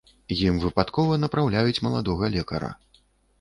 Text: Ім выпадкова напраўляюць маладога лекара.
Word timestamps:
Ім 0.35 0.55
выпадкова 0.63 1.19
напраўляюць 1.25 1.83
маладога 1.89 2.31
лекара. 2.37 2.73